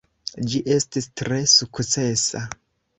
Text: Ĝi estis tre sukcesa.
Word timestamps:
Ĝi 0.53 0.61
estis 0.77 1.09
tre 1.23 1.39
sukcesa. 1.55 2.47